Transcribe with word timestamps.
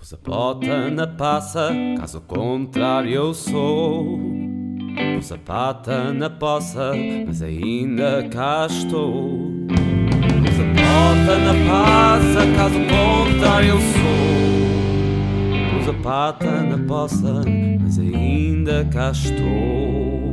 Pus 0.00 0.14
a 0.14 0.16
bota 0.16 0.90
na 0.90 1.06
passa, 1.06 1.70
caso 1.98 2.22
contrário 2.22 3.12
eu 3.12 3.34
sou. 3.34 4.18
Pus 5.14 5.30
a 5.30 5.36
pata 5.36 6.10
na 6.10 6.30
poça, 6.30 6.92
mas 7.26 7.42
ainda 7.42 8.26
cá 8.30 8.66
estou. 8.66 9.66
Pus 9.68 10.58
a 10.58 11.38
na 11.38 11.52
passa, 11.70 12.46
caso 12.56 12.78
contrário 12.88 13.68
eu 13.68 13.78
sou. 13.78 14.08
Pus 15.78 15.88
a 15.90 16.02
pata 16.02 16.62
na 16.62 16.78
poça, 16.78 17.42
mas 17.78 17.98
ainda 17.98 18.86
cá 18.86 19.10
estou. 19.10 20.29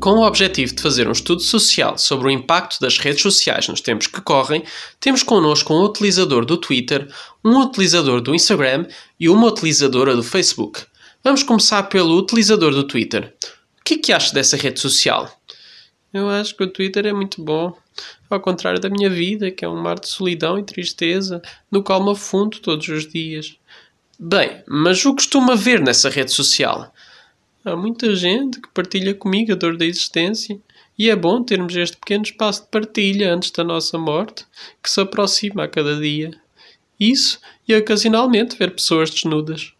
Com 0.00 0.12
o 0.12 0.26
objetivo 0.26 0.74
de 0.74 0.80
fazer 0.80 1.06
um 1.06 1.12
estudo 1.12 1.42
social 1.42 1.98
sobre 1.98 2.28
o 2.28 2.30
impacto 2.30 2.80
das 2.80 2.96
redes 2.96 3.20
sociais 3.20 3.68
nos 3.68 3.82
tempos 3.82 4.06
que 4.06 4.22
correm, 4.22 4.64
temos 4.98 5.22
connosco 5.22 5.74
um 5.74 5.84
utilizador 5.84 6.46
do 6.46 6.56
Twitter, 6.56 7.06
um 7.44 7.58
utilizador 7.58 8.22
do 8.22 8.34
Instagram 8.34 8.86
e 9.18 9.28
uma 9.28 9.48
utilizadora 9.48 10.16
do 10.16 10.22
Facebook. 10.22 10.80
Vamos 11.22 11.42
começar 11.42 11.82
pelo 11.82 12.16
utilizador 12.16 12.72
do 12.72 12.84
Twitter. 12.84 13.34
O 13.78 13.84
que 13.84 13.94
é 13.94 13.98
que 13.98 14.12
acha 14.12 14.32
dessa 14.32 14.56
rede 14.56 14.80
social? 14.80 15.30
Eu 16.14 16.30
acho 16.30 16.56
que 16.56 16.64
o 16.64 16.70
Twitter 16.70 17.04
é 17.04 17.12
muito 17.12 17.44
bom. 17.44 17.76
Ao 18.30 18.40
contrário 18.40 18.80
da 18.80 18.88
minha 18.88 19.10
vida, 19.10 19.50
que 19.50 19.66
é 19.66 19.68
um 19.68 19.82
mar 19.82 20.00
de 20.00 20.08
solidão 20.08 20.58
e 20.58 20.62
tristeza, 20.62 21.42
no 21.70 21.82
qual 21.82 22.02
me 22.02 22.12
afundo 22.12 22.58
todos 22.60 22.88
os 22.88 23.06
dias. 23.06 23.54
Bem, 24.18 24.62
mas 24.66 25.04
o 25.04 25.14
costuma 25.14 25.54
ver 25.54 25.78
nessa 25.78 26.08
rede 26.08 26.32
social? 26.32 26.90
Há 27.64 27.76
muita 27.76 28.14
gente 28.14 28.58
que 28.58 28.68
partilha 28.68 29.14
comigo 29.14 29.52
a 29.52 29.54
dor 29.54 29.76
da 29.76 29.84
existência 29.84 30.58
e 30.98 31.10
é 31.10 31.16
bom 31.16 31.42
termos 31.42 31.76
este 31.76 31.96
pequeno 31.96 32.24
espaço 32.24 32.62
de 32.62 32.68
partilha 32.68 33.34
antes 33.34 33.50
da 33.50 33.62
nossa 33.62 33.98
morte, 33.98 34.46
que 34.82 34.90
se 34.90 35.00
aproxima 35.00 35.64
a 35.64 35.68
cada 35.68 35.96
dia. 35.96 36.30
Isso 36.98 37.38
e 37.68 37.74
ocasionalmente 37.74 38.56
ver 38.56 38.74
pessoas 38.74 39.10
desnudas. 39.10 39.72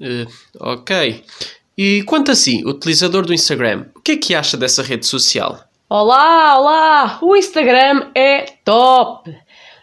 Uh, 0.00 0.30
ok. 0.58 1.24
E 1.76 2.02
quanto 2.04 2.30
a 2.30 2.34
si, 2.34 2.62
utilizador 2.64 3.26
do 3.26 3.34
Instagram, 3.34 3.86
o 3.94 4.00
que 4.00 4.12
é 4.12 4.16
que 4.16 4.34
acha 4.34 4.56
dessa 4.56 4.82
rede 4.82 5.06
social? 5.06 5.62
Olá, 5.90 6.58
olá! 6.58 7.18
O 7.22 7.36
Instagram 7.36 8.10
é 8.14 8.46
top! 8.64 9.30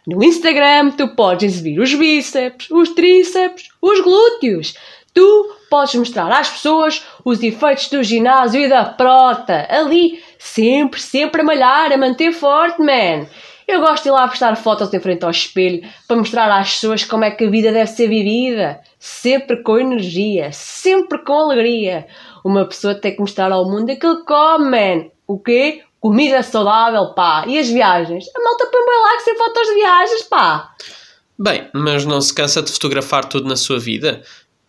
No 0.05 0.23
Instagram 0.23 0.91
tu 0.91 1.07
podes 1.15 1.53
exibir 1.53 1.79
os 1.79 1.93
bíceps, 1.93 2.69
os 2.71 2.89
tríceps, 2.89 3.69
os 3.81 4.01
glúteos. 4.01 4.73
Tu 5.13 5.55
podes 5.69 5.95
mostrar 5.95 6.31
às 6.31 6.49
pessoas 6.49 7.05
os 7.23 7.41
efeitos 7.41 7.89
do 7.89 8.03
ginásio 8.03 8.61
e 8.61 8.69
da 8.69 8.85
prota. 8.85 9.67
Ali, 9.69 10.23
sempre, 10.39 10.99
sempre 10.99 11.41
a 11.41 11.43
malhar, 11.43 11.91
a 11.91 11.97
manter 11.97 12.31
forte, 12.31 12.79
man. 12.81 13.27
Eu 13.67 13.79
gosto 13.79 14.03
de 14.03 14.09
ir 14.09 14.11
lá 14.11 14.27
postar 14.27 14.55
fotos 14.57 14.93
em 14.93 14.99
frente 14.99 15.23
ao 15.23 15.31
espelho 15.31 15.81
para 16.07 16.17
mostrar 16.17 16.51
às 16.51 16.73
pessoas 16.73 17.03
como 17.05 17.23
é 17.23 17.31
que 17.31 17.45
a 17.45 17.49
vida 17.49 17.71
deve 17.71 17.87
ser 17.87 18.07
vivida. 18.07 18.81
Sempre 18.99 19.63
com 19.63 19.77
energia, 19.77 20.51
sempre 20.51 21.23
com 21.23 21.33
alegria. 21.33 22.05
Uma 22.43 22.65
pessoa 22.65 22.93
tem 22.93 23.13
que 23.13 23.21
mostrar 23.21 23.51
ao 23.51 23.65
mundo 23.65 23.89
aquilo 23.89 24.17
que 24.17 24.25
come, 24.25 24.69
man. 24.69 25.05
O 25.25 25.39
quê? 25.39 25.81
Comida 25.99 26.43
saudável, 26.43 27.13
pá. 27.13 27.45
E 27.47 27.57
as 27.57 27.69
viagens? 27.69 28.25
A 28.35 28.43
malta 28.43 28.65
põe 28.65 28.85
bem 28.85 29.01
like 29.03 29.23
sem 29.23 29.37
fotos 29.37 29.67
de 29.67 29.73
viagens, 29.75 30.23
pá. 30.23 30.73
Bem, 31.39 31.69
mas 31.73 32.05
não 32.05 32.19
se 32.19 32.33
cansa 32.33 32.61
de 32.61 32.71
fotografar 32.71 33.25
tudo 33.25 33.47
na 33.47 33.55
sua 33.55 33.79
vida? 33.79 34.21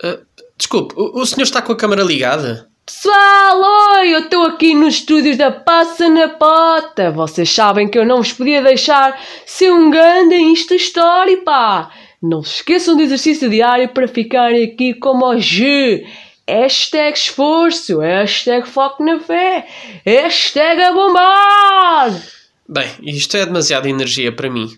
Uh, 0.02 0.24
Desculpe, 0.56 0.94
o, 0.96 1.20
o 1.20 1.26
senhor 1.26 1.42
está 1.42 1.60
com 1.60 1.72
a 1.72 1.76
câmara 1.76 2.02
ligada? 2.02 2.68
Pessoal, 2.86 3.62
oi, 3.96 4.14
eu 4.14 4.20
estou 4.20 4.42
aqui 4.44 4.74
nos 4.74 4.96
estúdios 4.96 5.38
da 5.38 5.50
Passa 5.50 6.08
na 6.08 6.28
Pota. 6.28 7.10
Vocês 7.10 7.48
sabem 7.50 7.88
que 7.88 7.98
eu 7.98 8.04
não 8.04 8.18
vos 8.18 8.32
podia 8.32 8.62
deixar 8.62 9.18
ser 9.46 9.72
um 9.72 9.90
grande 9.90 10.34
Insta 10.34 10.74
Story, 10.74 11.38
pá. 11.38 11.90
Não 12.22 12.42
se 12.42 12.56
esqueçam 12.56 12.94
do 12.94 13.02
exercício 13.02 13.48
diário 13.48 13.88
para 13.88 14.06
ficarem 14.06 14.64
aqui 14.64 14.92
como 14.94 15.26
o 15.26 15.40
G. 15.40 16.06
Hashtag 16.46 17.16
esforço, 17.16 18.00
hashtag 18.00 18.68
foco 18.68 19.02
na 19.02 19.18
fé, 19.18 19.66
hashtag 20.04 20.82
a 20.82 20.92
bombar. 20.92 22.22
Bem, 22.68 22.88
isto 23.02 23.34
é 23.36 23.46
demasiada 23.46 23.88
energia 23.88 24.30
para 24.30 24.50
mim. 24.50 24.68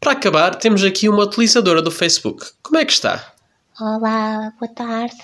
Para 0.00 0.12
acabar, 0.12 0.54
temos 0.54 0.82
aqui 0.82 1.08
uma 1.08 1.24
utilizadora 1.24 1.82
do 1.82 1.90
Facebook. 1.90 2.46
Como 2.62 2.78
é 2.78 2.84
que 2.84 2.92
está? 2.92 3.31
Olá, 3.80 4.52
boa 4.60 4.70
tarde. 4.70 5.16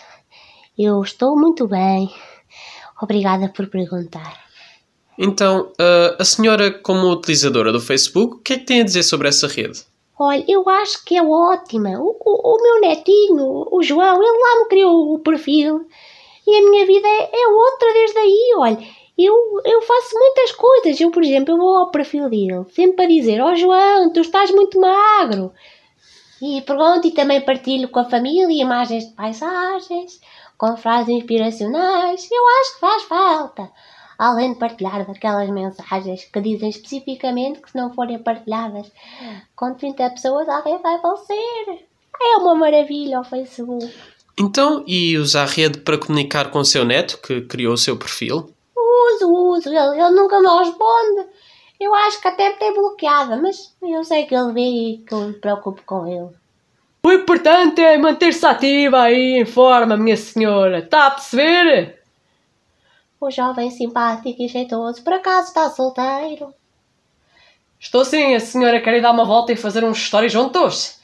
Eu 0.76 1.02
estou 1.02 1.38
muito 1.38 1.68
bem. 1.68 2.10
Obrigada 3.00 3.50
por 3.50 3.66
perguntar. 3.66 4.42
Então, 5.18 5.70
uh, 5.72 6.16
a 6.18 6.24
senhora, 6.24 6.70
como 6.70 7.12
utilizadora 7.12 7.70
do 7.70 7.78
Facebook, 7.78 8.36
o 8.36 8.38
que 8.38 8.54
é 8.54 8.58
que 8.58 8.64
tem 8.64 8.80
a 8.80 8.84
dizer 8.84 9.02
sobre 9.02 9.28
essa 9.28 9.46
rede? 9.46 9.82
Olha, 10.18 10.42
eu 10.48 10.66
acho 10.66 11.04
que 11.04 11.14
é 11.14 11.22
ótima. 11.22 11.90
O, 11.98 12.16
o, 12.24 12.56
o 12.56 12.62
meu 12.62 12.80
netinho, 12.80 13.68
o 13.70 13.82
João, 13.82 14.22
ele 14.22 14.38
lá 14.38 14.62
me 14.62 14.68
criou 14.70 15.14
o 15.14 15.18
perfil 15.18 15.86
e 16.46 16.56
a 16.56 16.70
minha 16.70 16.86
vida 16.86 17.06
é, 17.06 17.30
é 17.30 17.48
outra 17.48 17.92
desde 17.92 18.18
aí. 18.18 18.54
Olha, 18.56 18.78
eu, 19.18 19.34
eu 19.62 19.82
faço 19.82 20.18
muitas 20.18 20.52
coisas. 20.52 20.98
Eu, 20.98 21.10
por 21.10 21.22
exemplo, 21.22 21.52
eu 21.52 21.58
vou 21.58 21.76
ao 21.76 21.90
perfil 21.90 22.30
dele 22.30 22.64
sempre 22.72 23.04
a 23.04 23.08
dizer: 23.08 23.42
Ó 23.42 23.52
oh, 23.52 23.56
João, 23.56 24.10
tu 24.10 24.20
estás 24.20 24.50
muito 24.50 24.80
magro. 24.80 25.52
E 26.40 26.62
pronto, 26.62 27.06
e 27.06 27.10
também 27.10 27.40
partilho 27.40 27.88
com 27.88 28.00
a 28.00 28.08
família 28.08 28.62
imagens 28.62 29.08
de 29.08 29.12
paisagens, 29.14 30.20
com 30.56 30.76
frases 30.76 31.08
inspiracionais. 31.08 32.28
Eu 32.30 32.48
acho 32.60 32.74
que 32.74 32.80
faz 32.80 33.02
falta. 33.04 33.70
Além 34.18 34.52
de 34.52 34.58
partilhar 34.58 35.06
daquelas 35.06 35.48
mensagens 35.48 36.24
que 36.24 36.40
dizem 36.40 36.70
especificamente 36.70 37.60
que 37.60 37.70
se 37.70 37.76
não 37.76 37.92
forem 37.94 38.18
partilhadas 38.18 38.90
com 39.54 39.74
30 39.74 40.10
pessoas 40.10 40.48
alguém 40.48 40.78
vai 40.82 40.98
falecer. 41.00 41.86
É 42.20 42.36
uma 42.38 42.56
maravilha 42.56 43.20
o 43.20 43.24
Facebook. 43.24 43.88
Então, 44.36 44.84
e 44.86 45.16
usa 45.16 45.42
a 45.42 45.46
rede 45.46 45.80
para 45.80 45.98
comunicar 45.98 46.50
com 46.50 46.58
o 46.58 46.64
seu 46.64 46.84
neto 46.84 47.18
que 47.18 47.42
criou 47.42 47.74
o 47.74 47.78
seu 47.78 47.96
perfil? 47.96 48.50
Uso, 48.76 49.28
uso. 49.28 49.68
Ele, 49.68 49.78
ele 49.78 50.10
nunca 50.10 50.40
me 50.40 50.48
responde. 50.48 51.28
Eu 51.80 51.94
acho 51.94 52.20
que 52.20 52.28
até 52.28 52.52
tem 52.52 52.74
bloqueada, 52.74 53.36
mas 53.36 53.74
eu 53.80 54.02
sei 54.02 54.26
que 54.26 54.34
ele 54.34 54.52
vê 54.52 54.60
e 54.60 54.98
que 54.98 55.14
eu 55.14 55.20
me 55.20 55.32
preocupo 55.34 55.82
com 55.84 56.06
ele. 56.06 56.30
O 57.04 57.12
importante 57.12 57.80
é 57.80 57.96
manter-se 57.96 58.44
ativa 58.44 59.02
aí 59.02 59.40
em 59.40 59.46
forma, 59.46 59.96
minha 59.96 60.16
senhora. 60.16 60.80
Está 60.80 61.06
a 61.06 61.10
perceber? 61.12 62.02
O 63.20 63.30
jovem 63.30 63.70
simpático 63.70 64.42
e 64.42 64.48
jeitoso, 64.48 65.02
por 65.02 65.12
acaso 65.12 65.48
está 65.48 65.70
solteiro? 65.70 66.52
Estou 67.80 68.04
sim, 68.04 68.34
a 68.34 68.40
senhora 68.40 68.80
quer 68.80 68.94
ir 68.94 69.00
dar 69.00 69.12
uma 69.12 69.24
volta 69.24 69.52
e 69.52 69.56
fazer 69.56 69.84
uns 69.84 69.98
stories 69.98 70.32
juntos? 70.32 70.98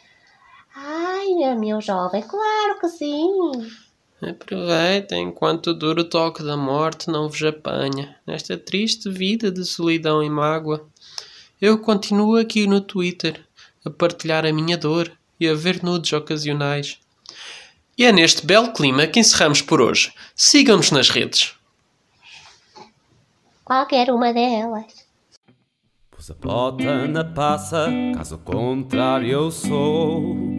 Ai, 0.75 1.55
meu 1.57 1.81
jovem, 1.81 2.23
claro 2.23 2.81
que 2.81 2.89
sim. 2.89 3.31
Aproveitem 4.23 5.29
enquanto 5.29 5.75
dura 5.75 6.01
o 6.01 6.05
toque 6.05 6.43
da 6.43 6.57
morte 6.57 7.11
não 7.11 7.29
vos 7.29 7.43
apanha, 7.43 8.17
nesta 8.27 8.57
triste 8.57 9.11
vida 9.11 9.51
de 9.51 9.65
solidão 9.65 10.23
e 10.23 10.31
mágoa. 10.31 10.87
Eu 11.61 11.79
continuo 11.79 12.37
aqui 12.37 12.67
no 12.67 12.81
Twitter, 12.81 13.45
a 13.85 13.91
partilhar 13.91 14.47
a 14.47 14.53
minha 14.53 14.79
dor 14.79 15.11
e 15.39 15.49
a 15.49 15.55
ver 15.55 15.83
nudes 15.83 16.13
ocasionais. 16.13 16.99
E 17.97 18.05
é 18.05 18.13
neste 18.13 18.45
belo 18.45 18.73
clima 18.73 19.07
que 19.07 19.21
encerramos 19.21 19.63
por 19.63 19.81
hoje. 19.81 20.13
Sigam-nos 20.35 20.91
nas 20.91 21.11
redes. 21.11 21.55
Qualquer 23.65 24.11
uma 24.11 24.33
delas. 24.33 25.05
Pus 26.11 26.31
a 26.31 26.35
bota 26.35 27.09
na 27.09 27.25
passa, 27.25 27.89
caso 28.15 28.39
contrário 28.39 29.29
eu 29.31 29.51
sou. 29.51 30.54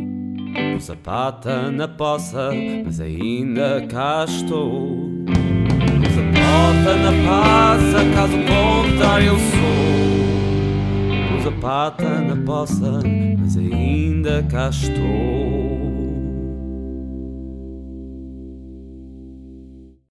Pus 0.76 0.90
a 0.90 0.96
pata 0.98 1.72
na 1.72 1.88
poça, 1.88 2.52
mas 2.84 3.00
ainda 3.00 3.88
cá 3.90 4.26
estou. 4.28 5.10
Pus 5.24 6.18
a 6.18 6.22
bota 6.36 6.96
na 6.98 7.14
passa, 7.26 8.04
caso 8.14 8.38
contrário 8.40 9.28
eu 9.28 9.40
sou. 9.40 11.38
Pus 11.38 11.48
a 11.48 11.52
pata 11.62 12.20
na 12.20 12.36
poça, 12.46 13.02
mas 13.40 13.56
ainda 13.56 14.44
cá 14.52 14.68
estou. 14.68 15.75